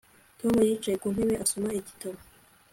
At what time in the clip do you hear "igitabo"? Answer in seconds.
1.79-2.17